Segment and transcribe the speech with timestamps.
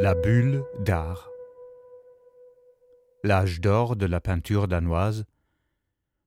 [0.00, 1.28] La bulle d'art.
[3.22, 5.24] L'âge d'or de la peinture danoise.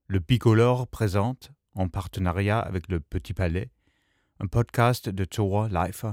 [0.06, 3.70] Le Picolore présente, en partenariat avec le Petit Palais,
[4.40, 6.12] un podcast de Thor Leifer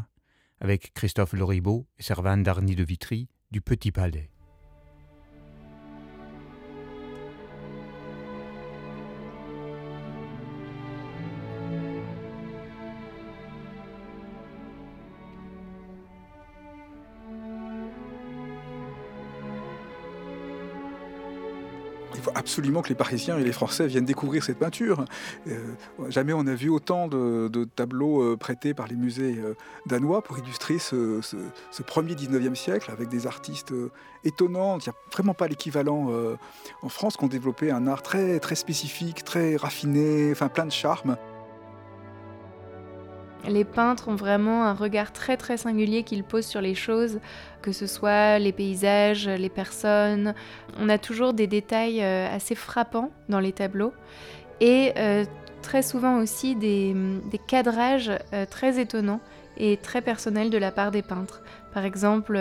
[0.59, 4.32] avec Christophe Loribaud et Servan Darny de Vitry du Petit Palais.
[22.43, 25.05] Absolument que les Parisiens et les Français viennent découvrir cette peinture.
[25.47, 25.57] Euh,
[26.09, 29.53] jamais on n'a vu autant de, tableaux euh, prêtés par les musées euh,
[29.85, 31.21] danois pour illustrer ce,
[31.87, 33.73] premier 19e siècle avec des artistes
[34.25, 34.77] étonnants.
[34.79, 36.09] Il n'y a vraiment pas l'équivalent
[36.81, 40.71] en France qui ont développé un art très, très spécifique, très raffiné, enfin plein de
[40.71, 41.17] charme.
[43.47, 47.19] Les peintres ont vraiment un regard très très singulier qu'ils posent sur les choses,
[47.61, 50.33] que ce soit les paysages, les personnes.
[50.79, 53.93] On a toujours des détails euh, assez frappants dans les tableaux
[54.61, 55.25] et euh,
[55.61, 56.95] très souvent aussi des,
[57.47, 59.19] cadrages euh, très étonnants
[59.57, 61.43] et très personnels de la part des peintres.
[61.73, 62.39] Par exemple,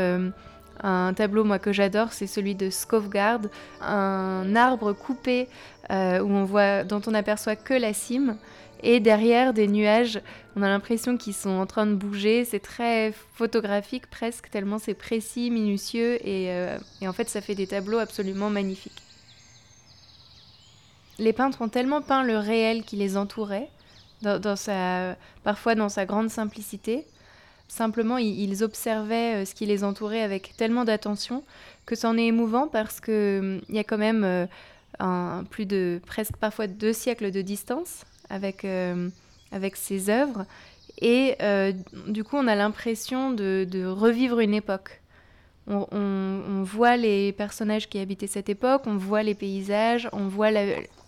[0.82, 3.40] un tableau moi que j'adore, c'est celui de Skovgard,
[3.80, 5.48] un arbre coupé
[5.90, 8.36] dont on aperçoit que la cime
[8.82, 10.20] et derrière des nuages,
[10.56, 12.44] on a l'impression qu'ils sont en train de bouger.
[12.44, 17.68] C'est très photographique presque, tellement c'est précis, minutieux, euh, et, en fait ça fait des
[17.68, 19.02] tableaux absolument magnifiques.
[21.18, 23.68] Les peintres ont tellement peint le réel qui les entourait,
[25.44, 27.06] parfois dans sa grande simplicité.
[27.68, 31.42] Simplement, ils observaient euh, ce qui les entourait avec tellement d'attention
[31.86, 36.36] que c'en est émouvant parce qu'il hum, y a quand même euh, plus de presque
[36.36, 39.08] parfois deux siècles de distance avec, euh,
[39.52, 40.46] avec ses œuvres.
[41.00, 41.72] Et euh,
[42.08, 45.00] du coup, on a l'impression de, revivre une époque.
[45.68, 50.50] On, on, voit les personnages qui habitaient cette époque, on voit les paysages, on voit
[50.50, 50.64] la,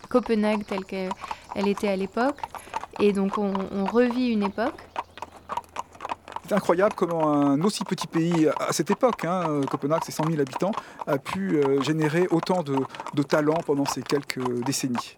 [0.07, 2.37] Copenhague telle qu'elle était à l'époque.
[3.01, 4.79] Et donc, on, on revit une époque.
[6.47, 10.39] C'est incroyable comment un aussi petit pays à cette époque, hein, Copenhague c'est 100 000
[10.39, 10.73] habitants,
[11.07, 12.75] a pu euh, générer autant de,
[13.15, 15.15] de talents pendant ces quelques décennies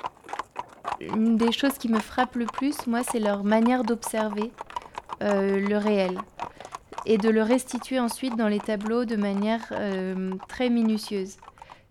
[1.00, 4.52] une des choses qui me frappe le plus, moi, c'est leur manière d'observer
[5.22, 6.18] euh, le réel
[7.06, 11.38] et de le restituer ensuite dans les tableaux de manière euh, très minutieuse.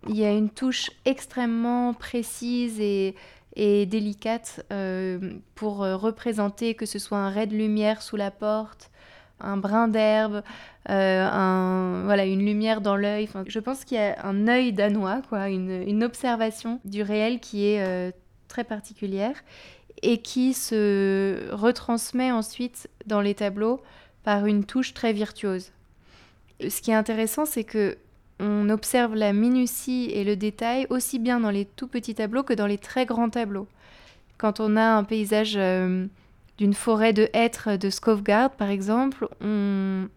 [0.07, 3.15] Il y a une touche extrêmement précise et,
[3.55, 8.91] délicate euh, pour représenter que ce soit un ray de lumière sous la porte,
[9.39, 10.43] un brin d'herbe,
[10.85, 13.27] voilà, une lumière dans l'œil.
[13.47, 17.65] je pense qu'il y a un œil danois, quoi, une, une observation du réel qui
[17.65, 18.13] est
[18.47, 19.35] très particulière
[20.03, 23.81] et qui se retransmet ensuite dans les tableaux
[24.23, 25.71] par une touche très virtuose.
[26.61, 27.97] Ce qui est intéressant, c'est que
[28.39, 32.53] on observe la minutie et le détail aussi bien dans les tout petits tableaux que
[32.53, 33.67] dans les très grands tableaux.
[34.37, 36.05] Quand on a un paysage euh,
[36.59, 40.07] d'une forêt de hêtres de Skovgard, par exemple, on,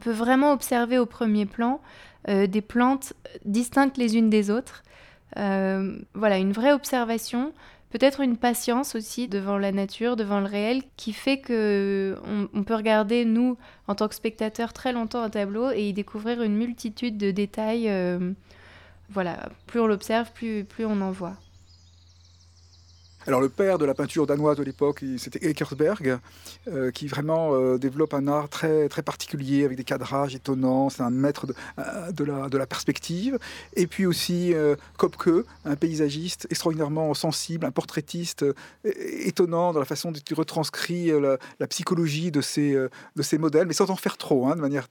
[0.00, 1.80] peut vraiment observer au premier plan
[2.28, 3.12] euh, des plantes
[3.44, 4.90] distinctes les unes des autres euh,
[5.36, 7.52] voilà, une vraie observation,
[7.90, 12.16] peut-être une patience aussi devant la nature, devant le réel, qui fait que
[12.54, 13.58] on, peut regarder, nous,
[13.88, 17.88] en tant que spectateurs, très longtemps un tableau et y découvrir une multitude de détails.
[17.88, 18.32] Euh,
[19.10, 21.36] voilà, plus on l'observe, plus, plus on en voit.
[23.26, 26.18] Alors le père de la peinture danoise de l'époque, c'était Eckersberg,
[26.68, 30.88] euh, qui vraiment euh, développe un art très, très particulier avec des cadrages étonnants.
[30.88, 33.38] C'est un maître de, euh, la, perspective.
[33.76, 34.54] Et puis aussi
[34.96, 38.44] Kopke, un paysagiste extraordinairement sensible, un portraitiste
[38.84, 41.10] étonnant dans la façon dont il retranscrit
[41.58, 44.86] la, psychologie de ces, de ces modèles, mais sans en faire trop, hein, de manière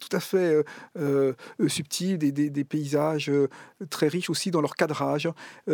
[0.00, 0.64] tout à fait
[0.98, 3.48] euh, euh, subtil, des, paysages euh,
[3.90, 5.28] très riches aussi dans leur cadrage.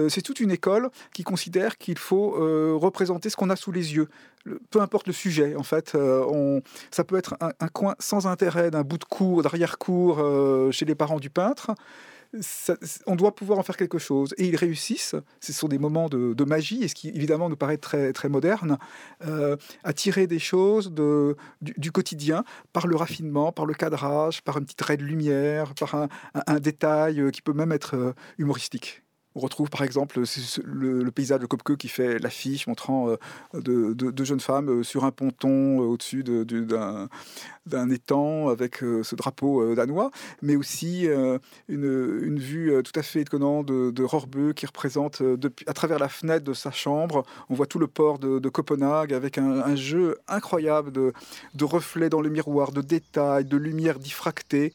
[0.08, 2.32] c'est toute une école qui considère qu'il faut
[2.78, 4.08] représenter ce qu'on a sous les yeux,
[4.70, 5.54] peu importe le sujet.
[5.56, 9.42] En fait, on, ça peut être un, un coin sans intérêt d'un bout de cour,
[9.42, 11.72] d'arrière-cour chez les parents du peintre
[13.06, 14.34] on doit pouvoir en faire quelque chose.
[14.38, 17.76] Et ils réussissent, ce sont des moments de, magie, et ce qui évidemment nous paraît
[17.76, 18.78] très, très moderne,
[19.24, 20.92] euh, à tirer des choses
[21.60, 25.94] du, quotidien par le raffinement, par le cadrage, par un petit trait de lumière, par
[25.94, 29.02] un, détail euh, qui peut même être euh, humoristique.
[29.36, 30.20] On retrouve par exemple
[30.64, 33.14] le, paysage de Kopke qui fait l'affiche montrant
[33.54, 40.10] deux de, jeunes femmes sur un ponton au-dessus d'un étang avec ce drapeau danois,
[40.40, 41.06] mais aussi
[41.68, 45.22] une, vue tout à fait étonnante de, de Rorbeu qui représente
[45.66, 49.38] à travers la fenêtre de sa chambre, on voit tout le port de, Copenhague avec
[49.38, 51.12] un, jeu incroyable de,
[51.54, 54.72] de reflets dans le miroir, de détails, de lumière diffractée.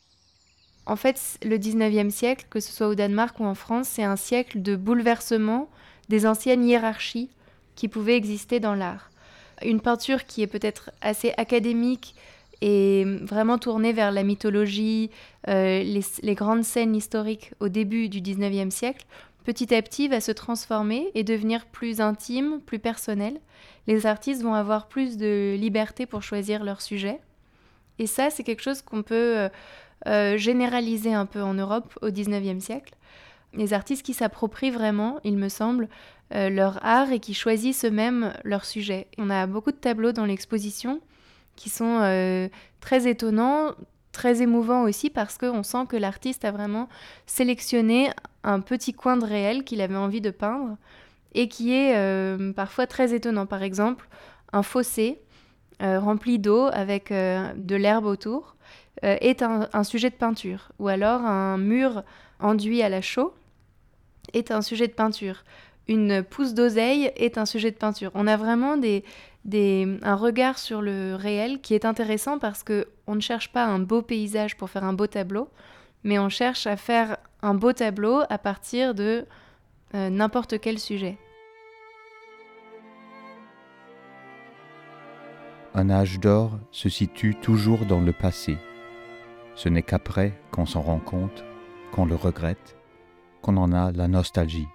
[0.85, 4.15] En fait, le 19e siècle, que ce soit au Danemark ou en France, c'est un
[4.15, 5.69] siècle de bouleversement
[6.09, 7.29] des anciennes hiérarchies
[7.75, 9.11] qui pouvaient exister dans l'art.
[9.63, 12.15] Une peinture qui est peut-être assez académique
[12.61, 15.09] et vraiment tournée vers la mythologie,
[15.47, 19.05] euh, les, grandes scènes historiques au début du 19e siècle,
[19.43, 23.39] petit à petit va se transformer et devenir plus intime, plus personnel.
[23.87, 27.19] Les artistes vont avoir plus de liberté pour choisir leur sujet.
[27.97, 29.49] Et ça, c'est quelque chose qu'on peut
[30.07, 32.93] euh, euh, généralisé un peu en Europe au XIXe siècle.
[33.53, 35.89] Les artistes qui s'approprient vraiment, il me semble,
[36.33, 39.07] euh, leur art et qui choisissent eux-mêmes leur sujet.
[39.17, 41.01] On a beaucoup de tableaux dans l'exposition
[41.55, 42.47] qui sont euh,
[42.79, 43.71] très étonnants,
[44.11, 46.87] très émouvants aussi parce qu'on sent que l'artiste a vraiment
[47.25, 48.09] sélectionné
[48.43, 50.77] un petit coin de réel qu'il avait envie de peindre
[51.33, 53.45] et qui est parfois très étonnant.
[53.45, 54.07] Par exemple,
[54.51, 55.21] un fossé
[55.79, 58.55] rempli d'eau avec de l'herbe autour
[59.03, 62.03] euh, est un, sujet de peinture, ou alors un mur
[62.39, 63.33] enduit à la chaux
[64.33, 65.43] est un sujet de peinture.
[65.87, 68.11] Une pousse d'oseille est un sujet de peinture.
[68.13, 69.03] On a vraiment des,
[69.45, 73.65] des, un regard sur le réel qui est intéressant parce que on ne cherche pas
[73.65, 75.49] un beau paysage pour faire un beau tableau,
[76.03, 79.25] mais on cherche à faire un beau tableau à partir de
[79.95, 81.17] euh, n'importe quel sujet.
[85.73, 88.57] Un âge d'or se situe toujours dans le passé.
[89.55, 91.43] Ce n'est qu'après qu'on s'en rend compte,
[91.91, 92.77] qu'on le regrette,
[93.41, 94.67] qu'on en a la nostalgie.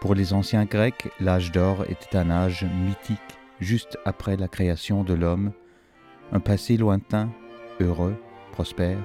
[0.00, 3.18] Pour les anciens Grecs, l'âge d'or était un âge mythique,
[3.60, 5.52] juste après la création de l'homme,
[6.30, 7.30] un passé lointain,
[7.80, 8.16] heureux,
[8.52, 8.98] prospère,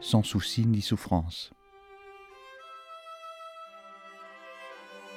[0.00, 1.50] sans souci ni souffrance.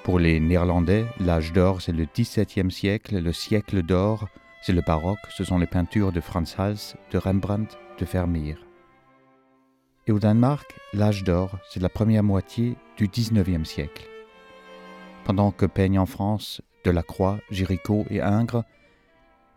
[0.04, 4.30] Pour les Néerlandais, l'âge d'or, c'est le XVIIe siècle, le siècle d'or
[4.62, 8.58] c'est le baroque, ce sont les peintures de Frans Hals, de Rembrandt, de Vermeer.
[10.08, 14.08] Et au Danemark, l'âge d'or, c'est la première moitié du XIXe siècle.
[15.26, 18.64] Pendant que peignent en France Delacroix, Géricault et Ingres,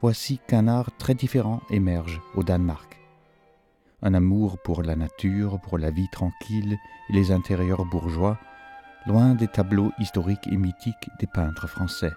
[0.00, 2.98] voici qu'un art très différent émerge au Danemark.
[4.02, 6.76] Un amour pour la nature, pour la vie tranquille
[7.08, 8.38] et les intérieurs bourgeois,
[9.06, 12.12] loin des tableaux historiques et mythiques des peintres français.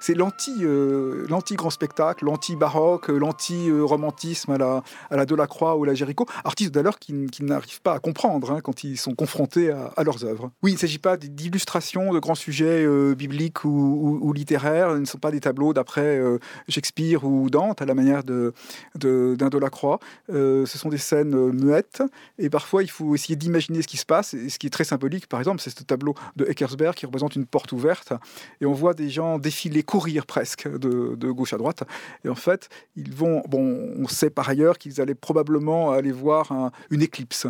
[0.00, 6.26] C'est euh, l'anti-grand spectacle, l'anti-baroque, l'anti-romantisme à la, à la Delacroix ou à la Géricault,
[6.44, 10.50] artistes d'ailleurs qui, n'arrivent pas à comprendre hein, quand ils sont confrontés à, leurs œuvres.
[10.62, 15.04] Oui, il ne s'agit pas d'illustrations de grands sujets euh, bibliques ou, littéraires, ce ne
[15.04, 16.38] sont pas des tableaux d'après euh,
[16.68, 18.52] Shakespeare ou Dante à la manière d'un
[18.94, 19.98] de, Delacroix.
[20.28, 22.02] ce sont des scènes muettes
[22.38, 24.34] et parfois il faut essayer d'imaginer ce qui se passe.
[24.34, 27.36] Et ce qui est très symbolique, par exemple, c'est ce tableau de Eckersberg qui représente
[27.36, 28.12] une porte ouverte
[28.60, 31.84] et on voit des gens défiler les courir presque de, gauche à droite.
[32.24, 33.42] Et en fait, ils vont.
[33.48, 37.46] Bon, on sait par ailleurs qu'ils allaient probablement aller voir une éclipse.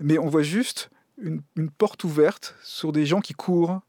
[0.00, 0.90] Mais on voit juste
[1.20, 3.80] une, porte ouverte sur des gens qui courent.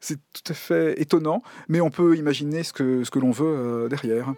[0.00, 3.44] C'est tout à fait étonnant, mais on peut imaginer ce que, ce que l'on veut
[3.46, 4.32] euh, derrière.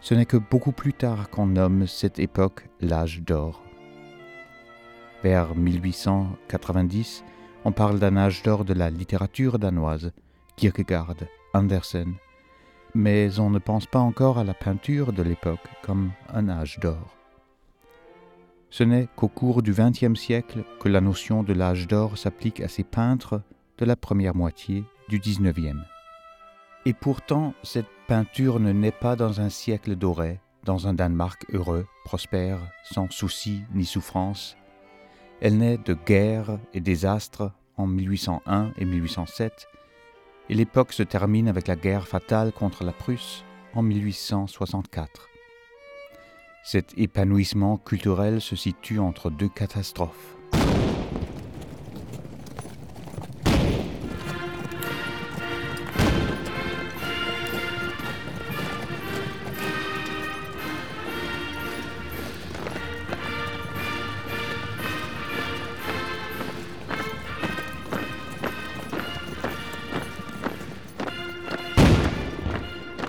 [0.00, 3.64] Ce n'est que beaucoup plus tard qu'on nomme cette époque l'âge d'or.
[5.24, 7.24] Vers 1890,
[7.64, 10.12] on parle d'un âge d'or de la littérature danoise,
[10.56, 11.16] Kierkegaard,
[11.52, 12.14] Andersen,
[12.94, 17.14] mais on ne pense pas encore à la peinture de l'époque comme un âge d'or.
[18.70, 22.68] Ce n'est qu'au cours du XXe siècle que la notion de l'âge d'or s'applique à
[22.68, 23.42] ces peintres
[23.76, 25.76] de la première moitié du XIXe.
[26.86, 31.86] Et pourtant, cette peinture ne naît pas dans un siècle doré, dans un Danemark heureux,
[32.04, 34.56] prospère, sans soucis ni souffrance.
[35.42, 39.68] Elle naît de guerres et désastres en 1801 et 1807
[40.48, 45.28] et l'époque se termine avec la guerre fatale contre la Prusse en 1864.
[46.64, 50.36] Cet épanouissement culturel se situe entre deux catastrophes.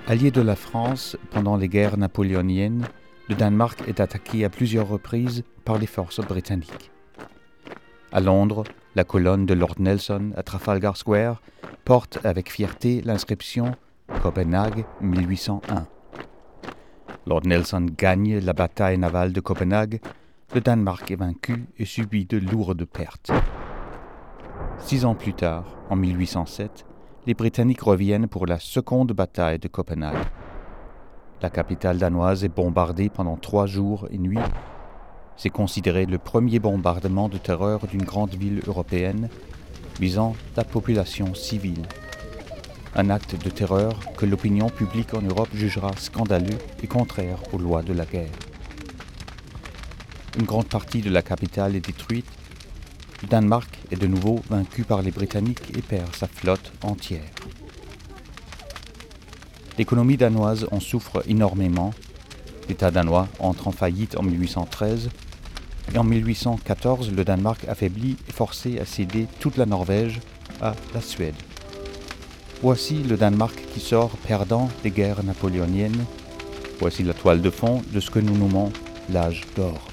[0.10, 2.88] Allié de la France pendant les guerres napoléoniennes,
[3.28, 6.92] le Danemark est attaqué à plusieurs reprises par les forces britanniques.
[8.14, 8.64] À Londres,
[8.96, 11.42] La colonne de Lord Nelson à Trafalgar Square
[11.84, 13.74] porte avec fierté l'inscription
[14.24, 15.88] Copenhague 1801.
[17.26, 20.00] Lord Nelson gagne la bataille navale de Copenhague,
[20.56, 23.32] le Danemark est vaincu et subit de lourdes pertes.
[24.80, 26.86] Six ans plus tard, en 1807,
[27.28, 30.26] les Britanniques reviennent pour la seconde bataille de Copenhague.
[31.42, 34.40] La capitale danoise est bombardée pendant trois jours et nuits.
[35.36, 39.28] C'est considéré le premier bombardement de terreur d'une grande ville européenne
[40.00, 41.84] visant la population civile.
[42.96, 47.84] Un acte de terreur que l'opinion publique en Europe jugera scandaleux et contraire aux lois
[47.84, 48.32] de la guerre.
[50.40, 52.26] Une grande partie de la capitale est détruite.
[53.22, 57.30] Le Danemark est de nouveau vaincu par les Britanniques et perd sa flotte entière.
[59.78, 61.94] L'économie danoise en souffre énormément.
[62.70, 65.10] L'État danois entre en faillite en 1813
[65.94, 70.20] et en 1814, le Danemark affaibli est forcé à céder toute la Norvège
[70.62, 71.36] à la Suède.
[72.62, 76.06] Voici le Danemark qui sort perdant des guerres napoléoniennes.
[76.80, 78.72] Voici la toile de fond de ce que nous nommons
[79.10, 79.87] l'âge d'or.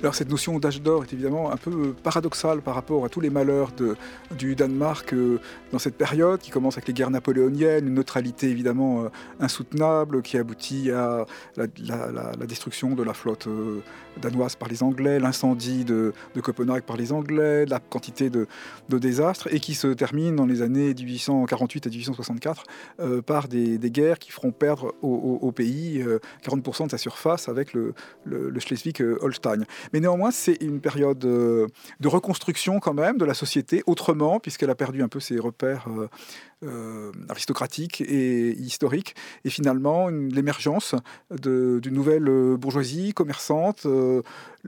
[0.00, 3.30] Alors cette notion d'âge d'or est évidemment un peu paradoxale par rapport à tous les
[3.30, 3.72] malheurs
[4.38, 5.40] du Danemark euh,
[5.72, 9.08] dans cette période qui commence avec les guerres napoléoniennes, une neutralité évidemment euh,
[9.40, 11.26] insoutenable qui aboutit à
[11.56, 11.66] la,
[12.46, 13.80] destruction de la flotte euh,
[14.22, 16.12] danoise par les Anglais, l'incendie de,
[16.42, 18.46] Copenhague par les Anglais, la quantité de,
[18.88, 22.62] désastres et qui se termine dans les années 1848 à 1864
[23.26, 26.04] par des, guerres qui feront perdre au, pays
[26.46, 27.94] 40% de sa surface avec le
[28.60, 29.64] Schleswig-Holstein.
[29.92, 31.66] Mais néanmoins, c'est une période euh,
[32.00, 35.86] de reconstruction quand même de la société autrement, puisqu'elle a perdu un peu ses repères
[35.88, 36.08] euh,
[36.64, 39.14] euh, aristocratique et historique,
[39.44, 40.94] et finalement l'émergence
[41.30, 43.86] d'une nouvelle bourgeoisie commerçante,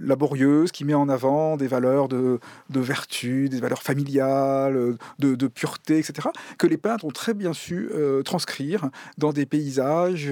[0.00, 2.40] laborieuse, qui met en avant des valeurs de,
[2.70, 6.28] vertu, des valeurs familiales, de, pureté, etc.,
[6.58, 7.90] que les peintres ont très bien su
[8.24, 10.30] transcrire dans des paysages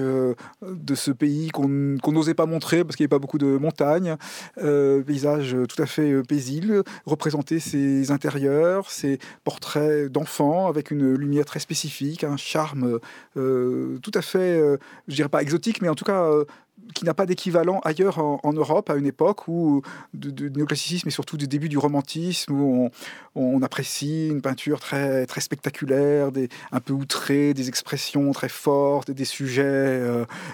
[0.61, 1.67] de ce pays qu'on
[2.11, 4.15] n'osait pas montrer parce qu'il n'y avait pas beaucoup de montagnes,
[4.55, 11.59] paysages tout à fait paisibles, représenter ses intérieurs, ses portraits d'enfants avec une lumière très
[11.59, 12.99] spécifique, un charme
[13.37, 16.45] euh, tout à fait, euh, je dirais pas exotique, mais en tout cas euh,
[16.93, 19.81] qui n'a pas d'équivalent ailleurs en, Europe à une époque où
[20.13, 22.89] du, néoclassicisme et surtout du début du romantisme où
[23.35, 26.29] on, apprécie une peinture très très spectaculaire,
[26.71, 30.01] un peu outrée, des expressions très fortes, des sujets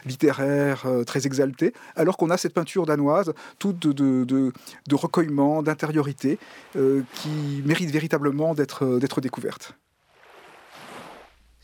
[0.05, 4.51] littéraires très exaltés, alors qu'on a cette peinture danoise toute de,
[4.91, 6.37] recueillement, d'intériorité
[6.73, 9.75] qui mérite véritablement d'être découverte.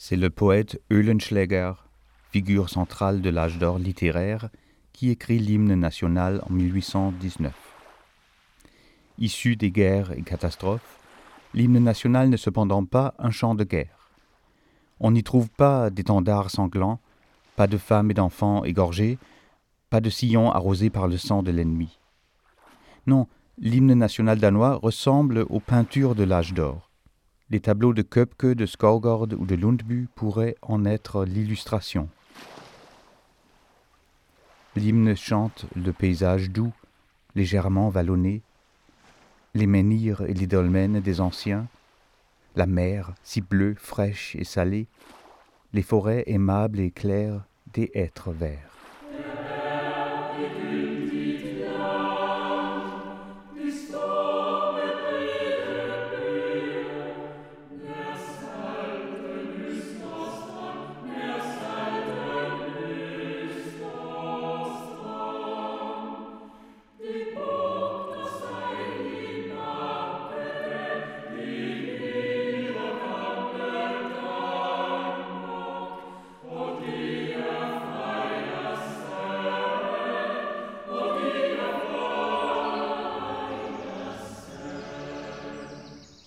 [0.04, 1.74] C'est le poète Eulenschläger,
[2.32, 4.50] figure centrale de l'âge d'or littéraire,
[4.94, 7.54] qui écrit l'hymne national en 1819.
[9.20, 11.00] Issu des guerres et catastrophes,
[11.54, 14.10] l'hymne national n'est cependant pas un chant de guerre.
[15.00, 17.00] On n'y trouve pas d'étendards sanglants,
[17.56, 19.18] pas de femmes et d'enfants égorgés,
[19.90, 22.00] pas de sillons arrosés par le sang de l'ennemi.
[23.08, 26.90] Non, l'hymne national danois ressemble aux peintures de l'âge d'or.
[27.50, 32.08] Les tableaux de Köpke, de Skovgaard ou de Lundby pourraient en être l'illustration.
[34.76, 36.72] L'hymne chante le paysage doux,
[37.36, 38.42] légèrement vallonné,
[39.54, 41.68] les menhirs et les dolmens des anciens,
[42.56, 44.88] la mer si bleue, fraîche et salée,
[45.74, 48.71] les forêts aimables et claires des êtres verts.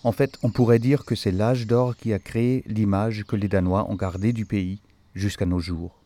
[0.04, 3.48] En fait, on pourrait dire que c'est l'âge d'or qui a créé l'image que les
[3.48, 4.78] Danois ont gardée du pays
[5.14, 5.98] jusqu'à nos jours.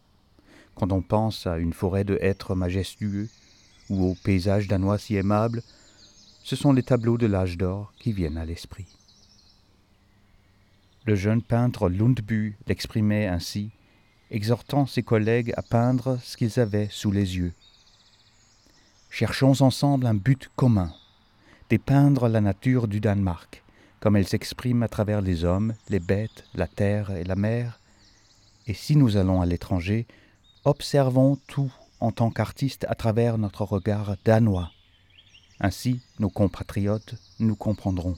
[0.77, 3.29] Quand on pense à une forêt de hêtres majestueux
[3.91, 5.63] ou au paysage danois si aimable,
[6.45, 8.87] ce sont les tableaux de l'âge d'or qui viennent à l'esprit.
[11.05, 13.71] Le jeune peintre Lundbu l'exprimait ainsi,
[14.31, 17.53] exhortant ses collègues à peindre ce qu'ils avaient sous les yeux.
[19.11, 20.93] Cherchons ensemble un but commun,
[21.71, 23.65] dépeindre la nature du Danemark,
[24.01, 27.81] comme elle s'exprime à travers les hommes, les bêtes, la terre et la mer,
[28.67, 30.07] Et si nous allons à l'étranger,
[30.65, 34.71] observons tout en tant qu'artistes à travers notre regard danois.
[35.59, 38.17] Ainsi, nos compatriotes nous comprendront.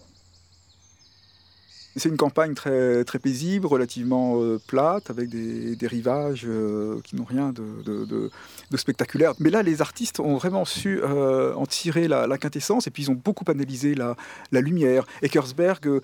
[1.96, 7.24] C'est une campagne très, très paisible, relativement euh, plate, avec des, rivages euh, qui n'ont
[7.24, 8.30] rien de,
[8.76, 9.34] spectaculaire.
[9.40, 13.10] Mais là, les artistes ont vraiment su euh, en tirer la, quintessence, et puis ils
[13.10, 14.14] ont beaucoup analysé la,
[14.52, 15.04] lumière.
[15.22, 16.00] Eckersberg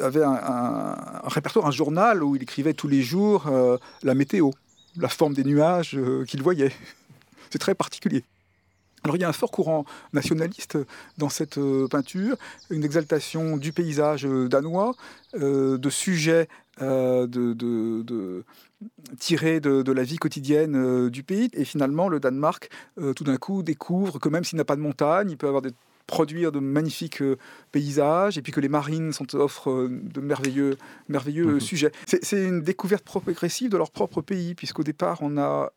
[0.00, 3.50] avait un, répertoire, un journal où il écrivait tous les jours
[4.02, 4.50] la météo,
[4.96, 6.72] la forme des nuages qu'il voyait.
[7.50, 8.24] C'est très particulier.
[9.04, 10.78] Alors il y a un fort courant nationaliste
[11.18, 12.36] dans cette euh, peinture,
[12.70, 14.94] une exaltation du paysage euh, danois,
[15.34, 16.48] euh, de sujets
[16.80, 18.44] de,
[19.18, 21.50] tirés de, la vie quotidienne du pays.
[21.52, 22.70] Et finalement, le Danemark,
[23.14, 25.72] tout d'un coup, découvre que même s'il n'a pas de montagne, il peut avoir des
[26.06, 27.22] produire de magnifiques
[27.70, 30.76] paysages et puis que les marines sont, offrent de merveilleux,
[31.08, 31.60] merveilleux mhm.
[31.60, 31.92] sujets.
[32.06, 35.70] C'est une découverte progressive de leur propre pays, puisqu'au départ, on a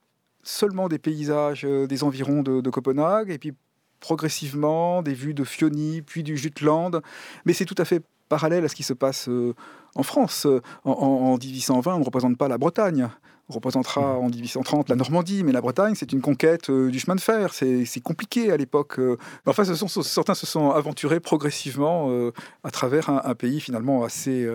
[0.43, 3.53] seulement des paysages euh, des environs de, Copenhague, et puis
[3.99, 7.01] progressivement des vues de Fioni, puis du Jutland.
[7.45, 9.53] Mais c'est tout à fait parallèle à ce qui se passe euh,
[9.95, 10.45] en France.
[10.83, 13.07] En, en 1820, on ne représente pas la Bretagne.
[13.49, 17.15] On représentera en 1830 la Normandie, mais la Bretagne, c'est une conquête euh, du chemin
[17.15, 17.53] de fer.
[17.53, 18.99] C'est compliqué à l'époque.
[19.45, 22.09] Enfin, ce sont, certains se sont aventurés progressivement
[22.63, 24.47] à travers un, un, pays finalement assez,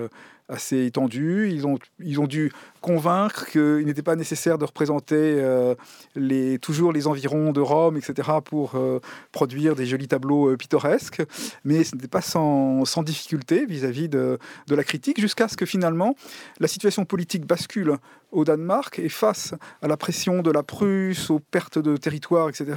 [0.48, 1.50] assez étendu.
[1.50, 5.74] Ils ont, ils ont dû convaincre qu'il n'était pas nécessaire de représenter euh,
[6.14, 9.00] les, toujours les environs de Rome, etc., pour euh,
[9.32, 11.22] produire des jolis tableaux euh, pittoresques.
[11.64, 15.66] Mais ce n'était pas sans, sans, difficulté vis-à-vis de, de, la critique, jusqu'à ce que
[15.66, 16.14] finalement
[16.60, 17.96] la situation politique bascule
[18.32, 22.76] au Danemark et face à la pression de la Prusse, aux pertes de territoire, etc.,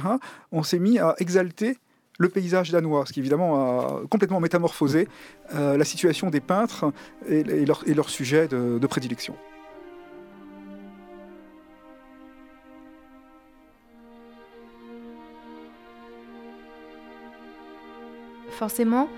[0.52, 1.76] on s'est mis à exalter
[2.22, 5.08] le paysage danois, ce qui évidemment a complètement métamorphosé
[5.54, 6.92] euh, la situation des peintres
[7.28, 9.34] et, leur, sujet de, prédilection.
[18.50, 19.08] Forcément,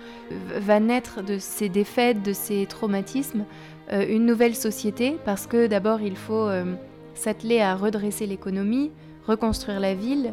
[0.57, 3.45] va naître de ces défaites, de ces traumatismes,
[3.93, 6.75] euh, une nouvelle société, parce que d'abord il faut euh,
[7.15, 8.91] s'atteler à redresser l'économie,
[9.27, 10.33] reconstruire la ville,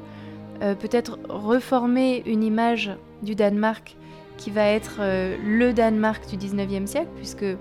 [0.62, 2.91] euh, peut-être reformer une image
[3.24, 3.96] du Danemark
[4.38, 7.58] qui va être euh, le Danemark du 19e siècle, puisque euh,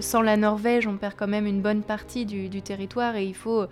[0.00, 3.66] sans la Norvège, on perd quand même une bonne partie du, territoire et il faut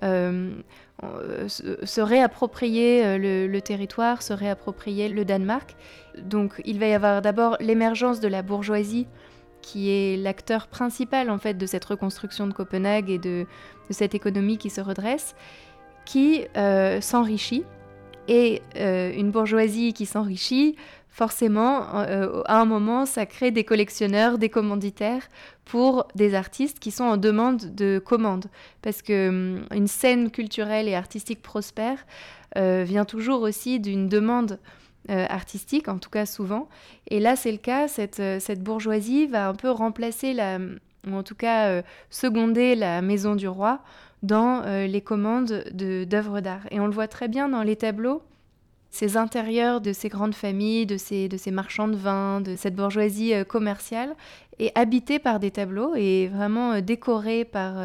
[0.00, 5.76] se réapproprier le, territoire, se réapproprier le Danemark.
[6.22, 9.06] Donc il va y avoir d'abord l'émergence de la bourgeoisie
[9.60, 13.44] qui est l'acteur principal en fait de cette reconstruction de Copenhague et de,
[13.90, 15.34] cette économie qui se redresse,
[16.06, 16.46] qui
[17.00, 17.64] s'enrichit
[18.28, 20.76] et euh, une bourgeoisie qui s'enrichit,
[21.08, 25.28] forcément, euh, à un moment, ça crée des collectionneurs, des commanditaires
[25.64, 28.46] pour des artistes qui sont en demande de commandes.
[28.82, 31.98] Parce que hum, une scène culturelle et artistique prospère
[32.56, 34.58] euh, vient toujours aussi d'une demande
[35.10, 36.68] artistique, en tout cas souvent.
[37.06, 41.22] Et là, c'est le cas, cette, cette, bourgeoisie va un peu remplacer, la, ou en
[41.22, 43.80] tout cas seconder la maison du roi
[44.22, 46.66] dans euh, les commandes d'œuvres d'art.
[46.70, 48.22] Et on le voit très bien dans les tableaux,
[48.90, 53.44] ces intérieurs de ces grandes familles, de ces, marchands de vin, de cette bourgeoisie euh,
[53.44, 54.14] commerciale,
[54.58, 57.76] est habité par des tableaux et vraiment euh, décoré par...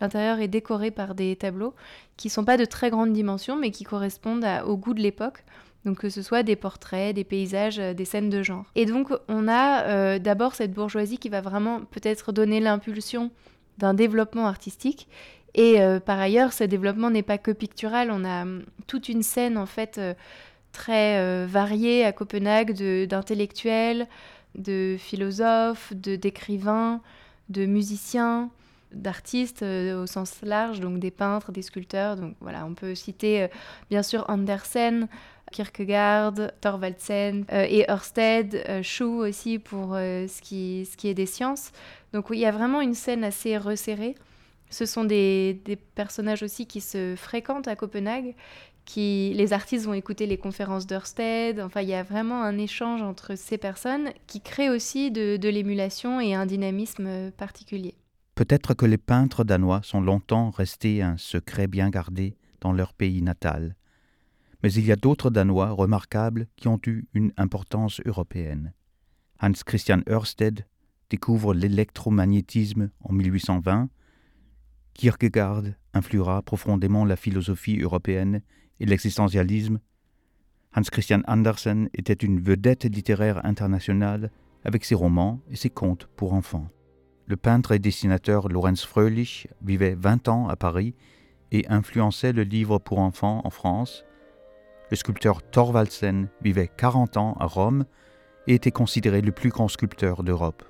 [0.00, 1.74] L'intérieur est décoré par des tableaux
[2.16, 5.44] qui ne sont pas de très grande dimension, mais qui correspondent au goût de l'époque.
[5.84, 8.66] Donc que ce soit des portraits, des paysages, des scènes de genre.
[8.76, 13.32] Et donc on a d'abord cette bourgeoisie qui va vraiment peut-être donner l'impulsion
[13.78, 15.08] d'un développement artistique
[15.54, 18.10] et euh, par ailleurs, ce développement n'est pas que pictural.
[18.10, 20.14] On a hum, toute une scène en fait euh,
[20.72, 22.72] très euh, variée à Copenhague
[23.06, 24.06] d'intellectuels,
[24.54, 27.00] de, philosophes, d'écrivains,
[27.50, 28.50] de, musiciens,
[28.92, 32.16] d'artistes au sens large, donc des peintres, des sculpteurs.
[32.16, 33.48] Donc voilà, on peut citer
[33.88, 35.08] bien sûr Andersen,
[35.50, 41.72] Kierkegaard, Thorvaldsen et Ørsted, Schuh aussi pour ce, qui, ce qui est des sciences.
[42.12, 44.14] Donc il y a vraiment une scène assez resserrée.
[44.72, 45.60] Ce sont des,
[45.94, 48.34] personnages aussi qui se fréquentent à Copenhague.
[48.84, 51.60] Qui, les artistes vont écouter les conférences d'Ørsted.
[51.60, 55.48] Enfin, il y a vraiment un échange entre ces personnes qui crée aussi de, de
[55.48, 57.94] l'émulation et un dynamisme particulier.
[58.34, 63.22] Peut-être que les peintres danois sont longtemps restés un secret bien gardé dans leur pays
[63.22, 63.76] natal.
[64.62, 68.72] Mais il y a d'autres Danois remarquables qui ont eu une importance européenne.
[69.40, 70.64] Hans Christian Ørsted
[71.10, 73.88] découvre l'électromagnétisme en 1820
[74.94, 78.42] Kierkegaard influera profondément la philosophie européenne
[78.80, 79.80] et l'existentialisme.
[80.74, 84.30] Hans Christian Andersen était une vedette littéraire internationale
[84.64, 86.68] avec ses romans et ses contes pour enfants.
[87.26, 90.94] le peintre et dessinateur Lorenz Fröhlich vivait 20 ans à Paris
[91.50, 94.04] et influençait le livre pour enfants en France.
[94.90, 97.84] Le sculpteur Thorvaldsen vivait 40 ans à Rome
[98.46, 100.64] et était considéré le plus grand sculpteur d'Europe.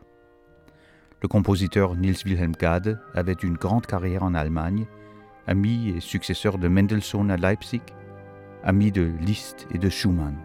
[1.22, 4.86] Le compositeur Niels Wilhelm Gade avait une grande carrière en Allemagne,
[5.46, 7.82] ami et successeur de Mendelssohn à Leipzig,
[8.64, 10.36] ami de Liszt et de Schumann.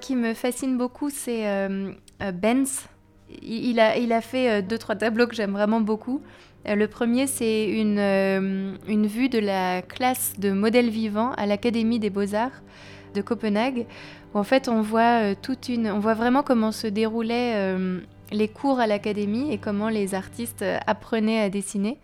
[0.00, 2.86] Qui me fascine beaucoup, c'est euh, euh, Benz.
[3.42, 6.22] Il a, il a fait euh, deux, trois tableaux que j'aime vraiment beaucoup.
[6.64, 12.10] le premier, c'est une, une vue de la classe de modèles vivants à l'Académie des
[12.10, 12.62] Beaux-Arts
[13.14, 13.86] de Copenhague,
[14.34, 17.76] où en fait on voit, toute une, on voit vraiment comment se déroulaient
[18.32, 21.98] les cours à l'Académie et comment les artistes apprenaient à dessiner.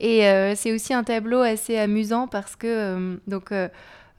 [0.00, 0.20] Et
[0.54, 3.68] c'est aussi un tableau assez amusant parce que donc, euh,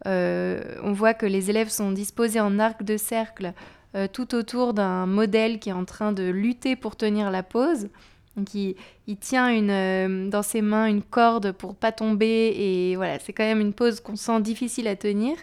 [0.05, 3.53] on voit que les élèves sont disposés en arc de cercle
[3.95, 7.87] euh, tout autour d'un modèle qui est en train de lutter pour tenir la pose.
[8.35, 8.75] Donc il,
[9.21, 13.61] tient euh, dans ses mains une corde pour pas tomber et voilà, c'est quand même
[13.61, 15.37] une pose qu'on sent difficile à tenir.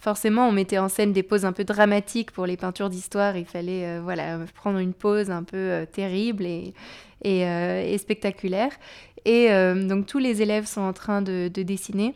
[0.00, 3.36] forcément, on mettait en scène des poses un peu dramatiques pour les peintures d'histoire.
[3.36, 8.72] Il fallait voilà, prendre une pose un peu terrible et, spectaculaire.
[9.26, 12.14] Et donc tous les élèves sont en train de dessiner.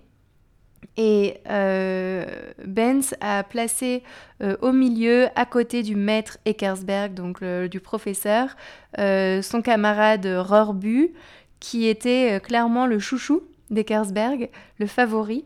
[0.96, 2.24] Et euh,
[2.64, 4.02] Benz a placé
[4.42, 8.56] euh, au milieu, à côté du maître Eckersberg, donc du professeur,
[8.98, 11.12] euh, son camarade Rorbu,
[11.58, 15.44] qui était clairement le chouchou d'Eckersberg, le favori.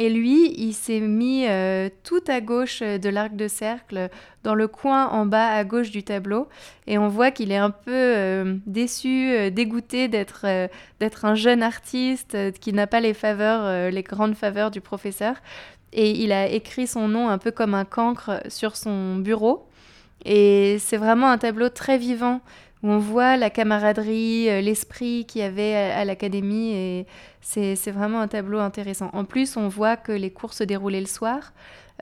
[0.00, 4.10] Et lui, il s'est mis euh, tout à gauche euh, de l'arc de cercle,
[4.44, 6.46] dans le coin en bas à gauche du tableau.
[6.86, 10.46] Et on voit qu'il est un peu euh, déçu, dégoûté d'être
[11.00, 15.34] d'être un jeune artiste qui n'a pas les faveurs, les grandes faveurs du professeur.
[15.92, 19.66] Et il a écrit son nom un peu comme un cancre sur son bureau.
[20.24, 22.40] Et c'est vraiment un tableau très vivant
[22.82, 26.72] où on voit la camaraderie, euh, l'esprit qu'il y avait à, l'académie.
[26.72, 27.06] Et
[27.40, 29.10] c'est vraiment un tableau intéressant.
[29.12, 31.52] En plus, on voit que les cours se déroulaient le soir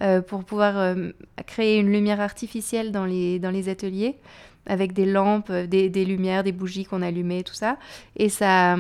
[0.02, 1.10] euh, pour pouvoir euh,
[1.46, 4.16] créer une lumière artificielle dans les, ateliers
[4.66, 7.78] avec des lampes, des, lumières, des bougies qu'on allumait, tout ça.
[8.16, 8.76] Et ça,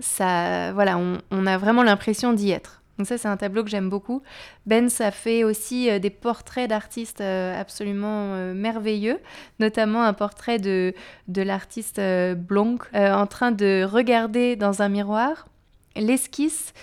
[0.00, 0.98] ça voilà,
[1.30, 2.79] on a vraiment l'impression d'y être.
[3.00, 4.20] Donc ça, c'est un tableau que j'aime beaucoup.
[4.66, 9.20] Benz a fait aussi euh, des portraits d'artistes euh, absolument euh, merveilleux,
[9.58, 10.92] notamment un portrait de,
[11.26, 11.98] de l'artiste
[12.36, 15.48] Blanc en train de regarder dans un miroir
[15.96, 16.74] l'esquisse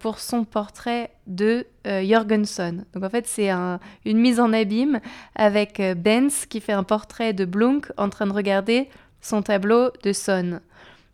[0.00, 2.84] pour son portrait de Jorgensen.
[2.92, 5.00] Donc en fait, c'est une mise en abîme
[5.34, 8.88] avec Benz qui fait un portrait de Blanc en train de regarder
[9.20, 10.60] son tableau de Son.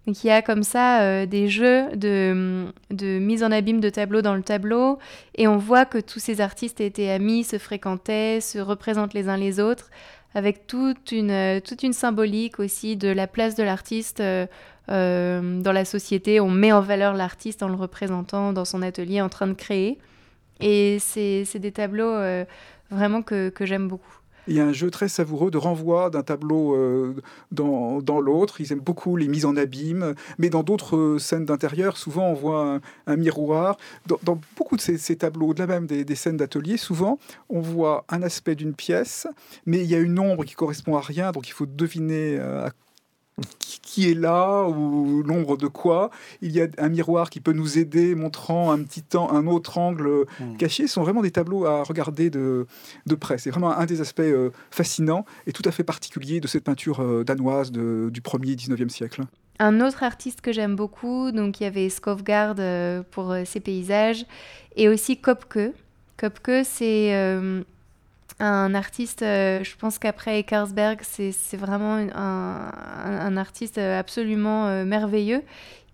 [0.06, 2.66] Donc il y a comme ça euh, des jeux de,
[3.00, 4.98] mise en abîme de tableaux dans le tableau,
[5.34, 9.38] et on voit que tous ces artistes étaient amis, se fréquentaient, se représentent les uns
[9.38, 9.90] les autres,
[10.34, 14.46] avec toute une, euh, toute une symbolique aussi de la place de l'artiste euh,
[14.88, 16.40] dans la société.
[16.40, 19.98] On met en valeur l'artiste en le représentant dans son atelier en train de créer.
[20.60, 22.16] Et c'est des tableaux
[22.90, 24.20] vraiment que j'aime beaucoup.
[24.46, 27.14] Il y a un jeu très savoureux de renvoi d'un tableau euh,
[27.50, 28.60] dans, dans l'autre.
[28.60, 32.34] Ils aiment beaucoup les mises en abîme, mais dans d'autres euh, scènes d'intérieur, souvent on
[32.34, 33.76] voit un, miroir.
[34.06, 38.54] Dans, beaucoup de ces, tableaux, au-delà même des, scènes d'atelier, souvent on voit un aspect
[38.54, 39.26] d'une pièce,
[39.66, 42.66] mais il y a une ombre qui correspond à rien, donc il faut deviner euh,
[42.66, 42.70] à
[43.94, 46.10] qui est là ou l'ombre de quoi.
[46.40, 49.78] Il y a un miroir qui peut nous aider, montrant un petit temps, un autre
[49.78, 50.56] angle hmm.
[50.56, 50.86] caché.
[50.86, 52.66] Ce sont vraiment des tableaux à regarder de,
[53.06, 53.38] de près.
[53.38, 57.00] C'est vraiment un des aspects euh, fascinants et tout à fait particuliers de cette peinture
[57.00, 59.22] euh, danoise du 1er 19e siècle.
[59.60, 64.26] Un autre artiste que j'aime beaucoup, donc il y avait Skofgard euh, pour ses paysages
[64.74, 65.72] et aussi Kopke.
[66.16, 67.12] Kopke, c'est
[68.40, 75.42] un artiste, euh, je pense qu'après Eckersberg, c'est vraiment un, artiste absolument euh, merveilleux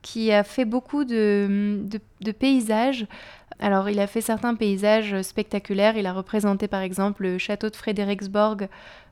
[0.03, 1.83] qui a fait beaucoup de,
[2.39, 3.07] paysages.
[3.59, 5.99] Alors, il a fait certains paysages spectaculaires.
[5.99, 8.69] Il a représenté par exemple le château de Frederiksborg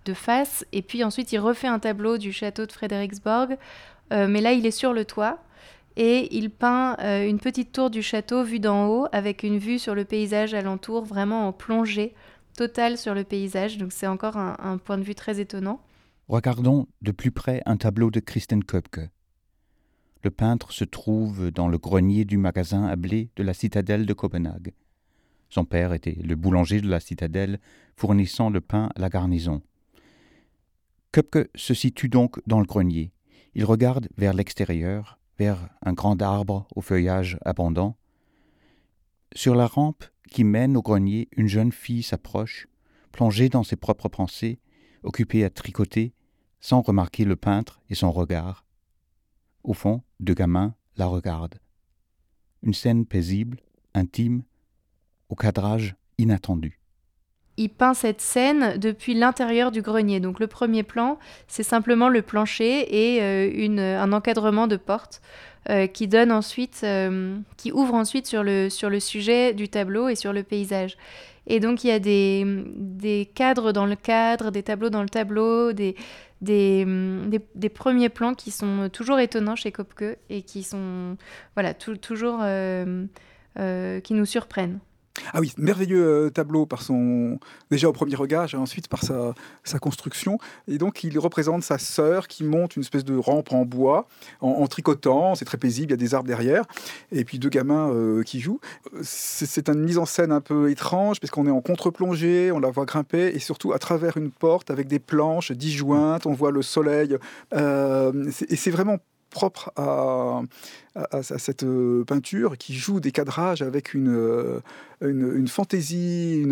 [0.07, 3.59] de face, et puis ensuite il refait un tableau du château de Frederiksborg,
[4.13, 5.39] euh, mais là il est sur le toit.
[5.99, 9.97] Et il peint une petite tour du château vue d'en haut avec une vue sur
[9.97, 12.15] le paysage alentour vraiment en plongée
[12.59, 15.81] total sur le paysage, donc c'est encore un, point de vue très étonnant.
[16.27, 19.11] Regardons de plus près un tableau de Kristen Köpke.
[20.25, 24.13] Le peintre se trouve dans le grenier du magasin à blé de la citadelle de
[24.13, 24.73] Copenhague.
[25.51, 27.61] Son père était le boulanger de la citadelle,
[27.95, 29.63] fournissant le pain à la garnison.
[31.13, 33.13] Köpke se situe donc dans le grenier.
[33.55, 37.97] Il regarde vers l'extérieur, vers un grand arbre au feuillage abondant.
[39.35, 42.69] Sur la rampe qui mène au grenier, une jeune fille s'approche,
[43.13, 44.59] plongée dans ses propres pensées,
[45.03, 46.13] occupée à tricoter,
[46.61, 48.65] sans remarquer le peintre et son regard.
[49.63, 51.61] Au fond, deux gamins la regardent.
[52.63, 53.61] Une scène paisible,
[53.95, 54.43] intime,
[55.29, 56.81] au cadrage inattendu.
[57.59, 60.21] Il peint cette scène depuis l'intérieur du grenier.
[60.21, 61.19] Donc le premier plan,
[61.49, 65.21] c'est simplement le plancher et euh, un encadrement de porte
[65.69, 70.09] euh, qui donne ensuite, euh, qui ouvre ensuite sur le, sur le sujet du tableau
[70.09, 70.97] et sur le paysage.
[71.49, 75.09] Et donc il y a des, des cadres dans le cadre, des tableaux dans le
[75.09, 75.97] tableau, des,
[76.41, 76.87] des,
[77.57, 81.17] des, premiers plans qui sont toujours étonnants chez Kopke et qui sont
[81.57, 82.45] voilà, toujours
[83.57, 84.79] qui nous surprennent.
[85.33, 87.39] Ah oui, merveilleux euh, tableau par son
[87.71, 89.35] déjà au premier regard, et ensuite par sa,
[89.81, 90.39] construction.
[90.67, 94.07] Et donc il représente sa sœur qui monte une espèce de rampe en bois,
[94.41, 95.35] en, tricotant.
[95.35, 96.65] C'est très paisible, il y a des arbres derrière,
[97.13, 98.61] et puis deux gamins euh, qui jouent.
[99.03, 102.71] C'est une mise en scène un peu étrange parce qu'on est en contre-plongée, on la
[102.71, 106.27] voit grimper, et surtout à travers une porte avec des planches disjointes.
[106.27, 107.17] On voit le soleil,
[107.55, 108.99] euh, et c'est vraiment
[109.31, 110.43] propre à,
[111.11, 114.61] à, cette euh, peinture qui joue des cadrages avec une, euh,
[115.01, 116.45] une, fantaisie.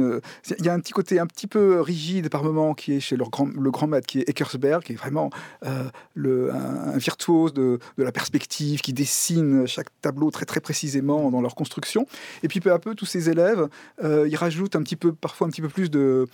[0.59, 3.17] Il y a un petit côté un petit peu rigide par moment qui est chez
[3.17, 5.31] le grand, le grand maître, qui est Eckersberg, qui est vraiment
[5.65, 11.55] euh, un, virtuose de, la perspective, qui dessine chaque tableau très très précisément dans leur
[11.55, 12.07] construction.
[12.43, 13.69] Et puis peu à peu, tous ces élèves,
[14.03, 16.27] ils rajoutent un petit peu, parfois un petit peu plus de,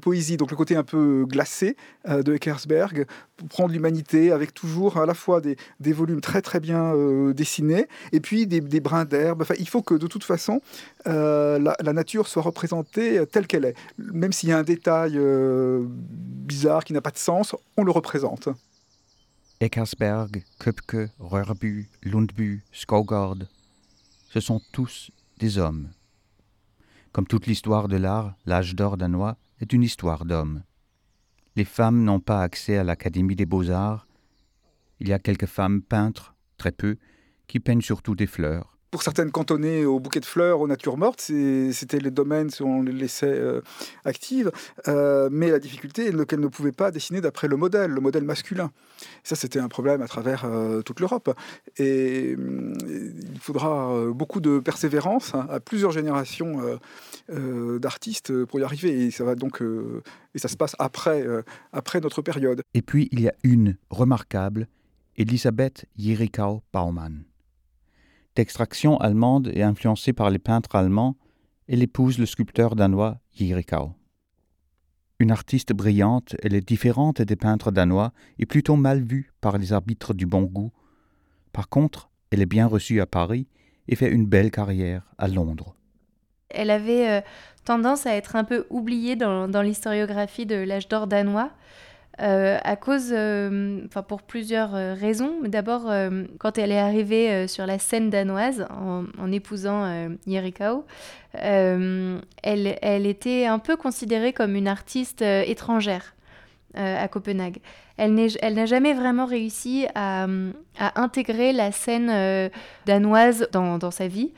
[0.00, 0.36] poésie.
[0.36, 3.06] Donc le côté un peu glacé de Eckersberg
[3.36, 6.92] pour prendre l'humanité avec toujours à la fois des volumes très très bien
[7.36, 9.42] dessiner, et puis des, brins d'herbe.
[9.42, 10.60] Enfin, il faut que de toute façon,
[11.06, 13.74] euh, la, nature soit représentée telle qu'elle est.
[13.98, 17.92] Même s'il y a un détail euh, bizarre qui n'a pas de sens, on le
[17.92, 18.48] représente.
[19.60, 23.36] Eckersberg, Köpke, Rörbu, Lundbu, Skogard,
[24.28, 25.88] ce sont tous des hommes.
[27.12, 30.62] Comme toute l'histoire de l'art, l'âge d'or danois est une histoire d'hommes.
[31.56, 34.06] Les femmes n'ont pas accès à l'Académie des beaux-arts.
[35.00, 36.98] Il y a quelques femmes peintres, très peu,
[37.46, 38.76] qui peignent surtout des fleurs.
[38.92, 42.82] Pour certaines cantonnées au bouquet de fleurs, aux natures mortes, c'était les domaines où on
[42.82, 43.60] les laissait euh,
[44.04, 44.50] actives.
[44.86, 48.22] Euh, mais la difficulté est qu'elles ne pouvaient pas dessiner d'après le modèle, le modèle
[48.22, 48.70] masculin.
[49.24, 51.36] ça, c'était un problème à travers euh, toute l'Europe.
[51.78, 56.60] Et, il faudra beaucoup de persévérance hein, à plusieurs générations
[57.28, 59.06] d'artistes pour y arriver.
[59.06, 59.62] Et ça va donc
[60.34, 61.26] et ça se passe après,
[61.72, 62.62] après notre période.
[62.74, 64.68] Et puis il y a une remarquable,
[65.16, 67.24] Elisabeth Jirikau Baumann.
[68.36, 71.16] D'extraction allemande et influencée par les peintres allemands,
[71.68, 73.94] elle épouse le sculpteur danois Jirikau.
[75.18, 79.72] Une artiste brillante, elle est différente des peintres danois et plutôt mal vue par les
[79.72, 80.70] arbitres du bon goût.
[81.54, 83.48] Par contre, elle est bien reçue à Paris
[83.88, 85.74] et fait une belle carrière à Londres.
[86.50, 87.20] Elle avait euh,
[87.64, 91.52] tendance à être un peu oubliée dans l'historiographie de l'âge d'or danois.
[92.22, 95.34] Euh, à cause, euh, enfin pour plusieurs euh, raisons.
[95.42, 95.92] D'abord,
[96.38, 100.84] quand elle est arrivée sur la scène danoise en, épousant Yerikao,
[101.34, 106.14] elle, était un peu considérée comme une artiste étrangère
[106.74, 107.58] à Copenhague.
[107.96, 110.26] Elle n'a jamais vraiment réussi à,
[110.94, 112.50] intégrer la scène
[112.86, 114.32] danoise dans, sa vie.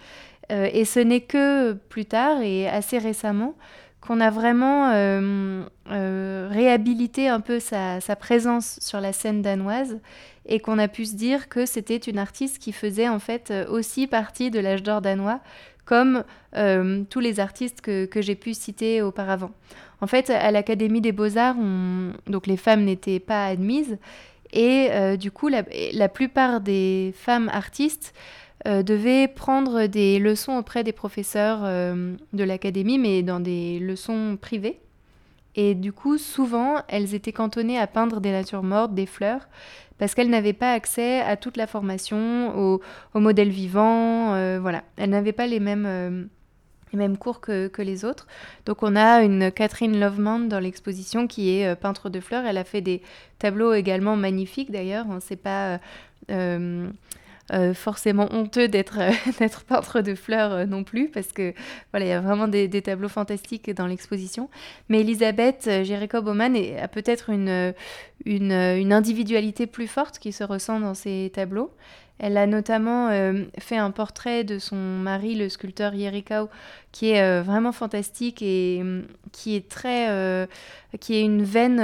[0.51, 3.55] et ce n'est que plus tard et assez récemment
[4.01, 9.99] qu'on a vraiment euh, euh, réhabilité un peu sa, présence sur la scène danoise
[10.47, 14.07] et qu'on a pu se dire que c'était une artiste qui faisait en fait aussi
[14.07, 15.41] partie de l'âge d'or danois,
[15.85, 16.25] comme
[16.57, 19.51] euh, tous les artistes que, j'ai pu citer auparavant.
[20.01, 21.57] En fait, à l'Académie des beaux-arts,
[22.27, 23.99] donc les femmes n'étaient pas admises
[24.53, 28.15] et du coup, la, plupart des femmes artistes
[28.66, 34.37] euh, devait prendre des leçons auprès des professeurs euh, de l'académie, mais dans des leçons
[34.40, 34.81] privées.
[35.55, 39.49] Et du coup, souvent, elles étaient cantonnées à peindre des natures mortes, des fleurs,
[39.99, 42.81] parce qu'elles n'avaient pas accès à toute la formation, au,
[43.14, 44.35] au modèle vivant.
[44.35, 46.29] Euh, voilà, elles n'avaient pas les mêmes,
[46.92, 48.27] les mêmes cours que, que, les autres.
[48.66, 52.44] Donc, on a une Catherine Lovemand dans l'exposition qui est peintre de fleurs.
[52.44, 53.03] Elle a fait des
[53.38, 55.07] tableaux également magnifiques d'ailleurs.
[55.11, 55.18] Hein.
[55.21, 55.81] C'est pas
[56.31, 56.88] euh,
[57.75, 58.99] forcément honteux d'être
[59.39, 61.55] d'être peintre de fleurs non plus, parce que
[61.93, 64.51] voilà, il y a vraiment des, tableaux fantastiques dans l'exposition.
[64.89, 71.31] Mais Elisabeth Jericho Baumann a peut-être une, individualité plus forte qui se ressent dans ses
[71.35, 71.71] tableaux.
[72.19, 76.49] Elle a notamment euh, fait un portrait de son mari, le sculpteur Yerikau,
[76.91, 80.47] qui est euh, vraiment fantastique et mm, qui est très, euh,
[81.01, 81.77] qui est une veine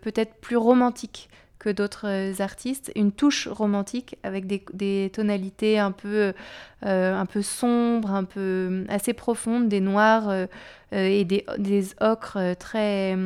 [0.00, 6.32] peut-être plus romantique que d'autres artistes, une touche romantique avec des, tonalités un peu,
[6.82, 10.32] un peu sombres, un peu mm, assez profondes, des noirs
[10.92, 13.16] et des, des ocres très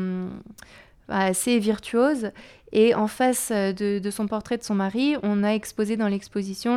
[1.11, 2.31] assez virtuoses.
[2.73, 6.77] Et en face euh, de, son portrait de son mari, on a exposé dans l'exposition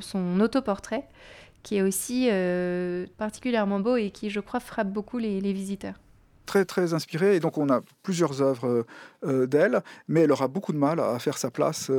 [0.00, 1.04] son autoportrait,
[1.62, 5.94] qui est aussi euh, particulièrement beau et qui, je crois, frappe beaucoup les, visiteurs
[6.48, 8.86] très très inspirée et donc on a plusieurs œuvres
[9.26, 11.90] euh, d'elle, mais elle aura beaucoup de mal à faire sa place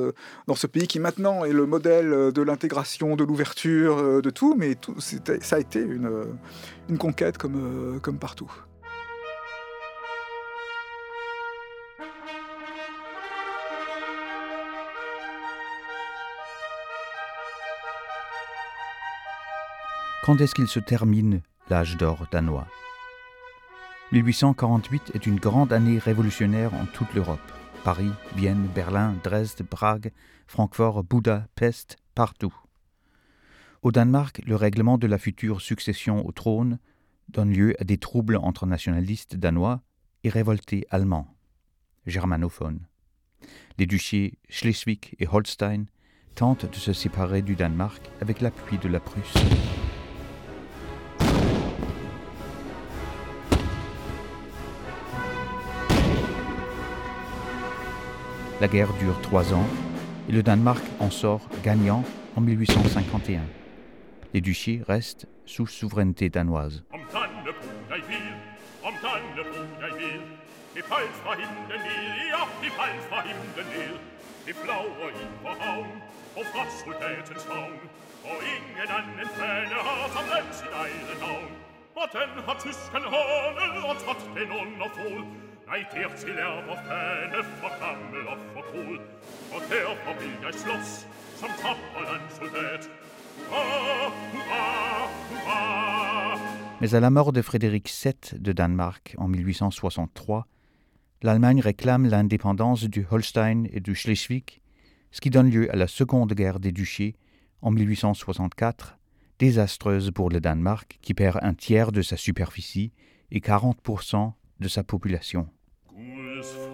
[0.47, 4.75] dans ce pays qui maintenant est le modèle de l'intégration, de l'ouverture, de tout, mais
[4.75, 6.09] tout, ça a été une,
[6.89, 8.51] une conquête comme, comme partout.
[20.25, 22.67] Quand est-ce qu'il se termine l'âge d'or danois?
[24.11, 27.39] 1848 est une grande année révolutionnaire en toute l'Europe.
[27.83, 30.11] Paris, Vienne, Berlin, Dresde, Prague,
[30.47, 32.53] Francfort, Bouddha, Pest, partout.
[33.83, 36.79] Au Danemark, le règlement de la future succession au trône
[37.29, 39.83] donne lieu à des troubles entre nationalistes danois
[40.23, 41.35] et révoltés allemands,
[42.07, 42.87] germanophones.
[43.77, 45.85] Les duchés Schleswig et Holstein
[46.33, 49.35] tentent de se séparer du Danemark avec l'appui de la Prusse.
[58.61, 59.65] La guerre dure trois ans
[60.27, 62.03] et le Danemark en sort gagnant
[62.35, 63.41] en 1851.
[64.33, 66.83] Les duchés restent sous souveraineté danoise.
[96.81, 100.47] Mais à la mort de Frédéric VII de Danemark en 1863,
[101.21, 104.61] l'Allemagne réclame l'indépendance du Holstein et du Schleswig,
[105.11, 107.15] ce qui donne lieu à la Seconde Guerre des Duchés
[107.61, 108.97] en 1864,
[109.37, 112.91] désastreuse pour le Danemark qui perd un tiers de sa superficie
[113.29, 115.47] et 40% de sa population.
[116.39, 116.68] is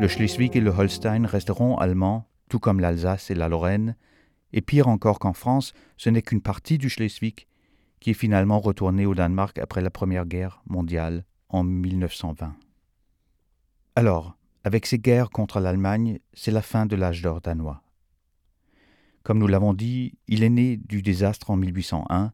[0.00, 3.96] Le Schleswig et le Holstein resteront allemands, tout comme l'Alsace et la Lorraine,
[4.52, 7.46] et pire encore qu'en France, ce n'est qu'une partie du Schleswig
[8.00, 12.54] qui est finalement retournée au Danemark après la Première Guerre mondiale en 1920.
[13.96, 17.82] Alors, avec ces guerres contre l'Allemagne, c'est la fin de l'âge d'or danois.
[19.22, 22.32] Comme nous l'avons dit, il est né du désastre en 1801.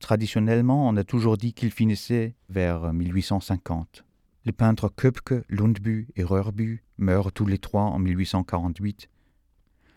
[0.00, 4.04] Traditionnellement, on a toujours dit qu'il finissait vers 1850.
[4.46, 9.08] Les peintres Köpke, Lundbu et Rörbu meurent tous les trois en 1848.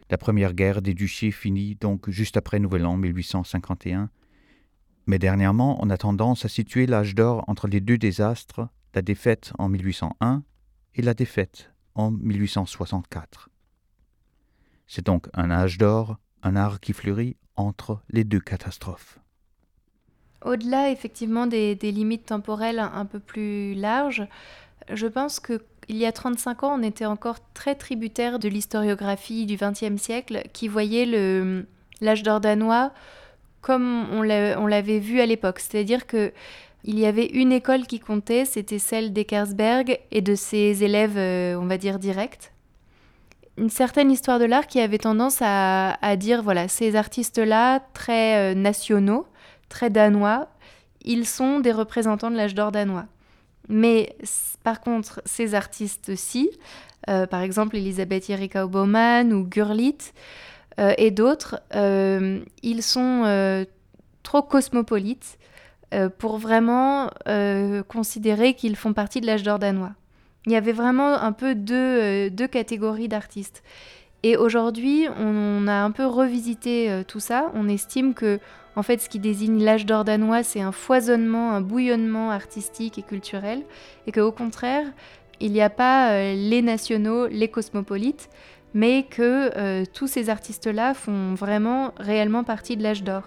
[0.10, 4.10] La première guerre des duchés finit donc juste après Nouvel An 1851.
[5.05, 9.51] Mais dernièrement, on a tendance à situer l'âge d'or entre les deux désastres, la défaite
[9.57, 10.43] en 1801
[10.95, 13.49] et la défaite en 1864.
[14.88, 19.19] C'est donc un âge d'or, un art qui fleurit entre les deux catastrophes.
[20.45, 24.28] Au-delà effectivement des, limites temporelles un, peu plus larges,
[24.93, 29.46] je pense que il y a 35 ans, on était encore très tributaire de l'historiographie
[29.46, 31.06] du XXe siècle qui voyait
[32.02, 32.92] l'âge d'or danois
[33.62, 34.21] comme on
[34.67, 35.60] l'avait vu à l'époque.
[35.60, 36.31] C'est-à-dire que
[36.83, 41.56] il y avait une école qui comptait, c'était celle d'Eckersberg et de ses élèves, euh,
[41.60, 42.54] on va dire, directs.
[43.58, 48.56] une certaine histoire de l'art qui avait tendance à, dire voilà, ces artistes-là, très euh,
[48.56, 49.25] nationaux,
[49.70, 50.50] très danois,
[51.04, 53.06] ils sont des représentants de l'âge d'or danois.
[53.70, 54.15] Mais
[54.63, 56.50] par contre, ces artistes-ci,
[57.10, 59.98] euh, par exemple Elisabeth Erika Baumann ou Gurlit
[60.80, 61.62] euh, et d'autres,
[62.63, 63.65] ils sont
[64.24, 65.38] trop cosmopolites
[66.18, 67.10] pour vraiment
[67.88, 69.94] considérer qu'ils font partie de l'âge d'or danois.
[70.48, 73.63] Il y avait vraiment un peu deux, euh, deux catégories d'artistes.
[74.24, 77.52] Et aujourd'hui, on, a un peu revisité euh, tout ça.
[77.54, 78.40] On estime que,
[78.78, 83.02] en fait, ce qui désigne l'âge d'or danois, c'est un foisonnement, un bouillonnement artistique et
[83.02, 83.63] culturel,
[84.06, 84.86] et qu'au contraire,
[85.40, 88.30] il n'y a pas euh, les nationaux, les cosmopolites,
[88.73, 93.23] mais que tous ces artistes-là font vraiment réellement partie de l'âge d'or.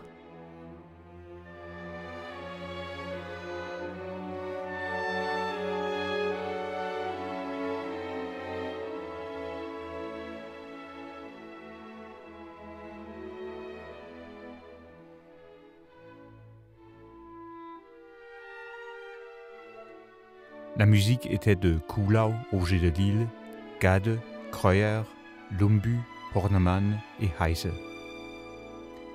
[20.80, 23.28] La musique était de Kulau, Auger de Lille,
[23.82, 24.18] Gade,
[24.50, 25.02] Kreuer,
[25.58, 25.98] Lumbu,
[26.34, 27.68] Hornemann et Heise.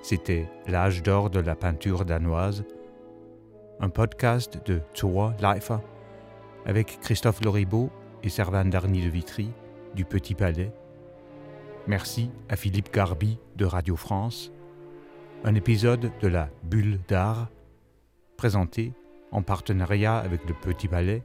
[0.04, 2.66] C'était L'âge d'or de la peinture danoise,
[3.80, 5.80] un podcast de Thor Leifer
[6.68, 7.90] avec Christophe Loribaud
[8.22, 9.50] et Servan Darny de Vitry
[9.96, 10.72] du Petit Palais.
[11.88, 14.52] Merci à Philippe Garbi de Radio France.
[15.44, 17.50] Un épisode de la Bulle d'art
[18.38, 18.94] présenté
[19.32, 21.24] en partenariat avec le Petit Palais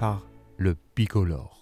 [0.00, 0.22] par
[0.56, 1.59] le Picolore.